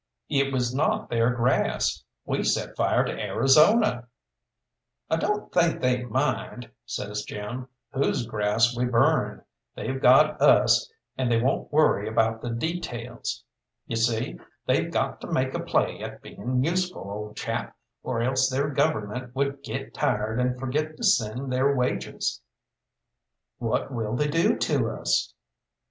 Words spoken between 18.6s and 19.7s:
Government would